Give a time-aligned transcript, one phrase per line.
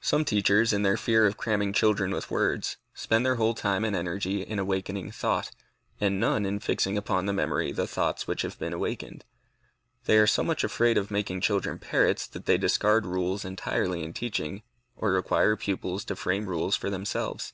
[0.00, 3.94] Some teachers, in their fear of cramming children with words, spend their whole time and
[3.94, 5.52] energy in awakening thought,
[6.00, 9.24] and none in fixing upon the memory the thoughts which have been awakened.
[10.06, 14.12] They are so much afraid of making children parrots, that they discard rules entirely in
[14.14, 14.64] teaching,
[14.96, 17.52] or require pupils to frame rules for themselves.